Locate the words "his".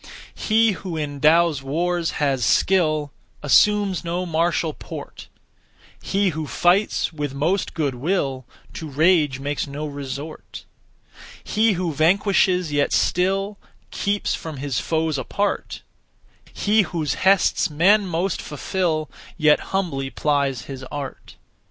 14.57-14.79, 20.63-20.81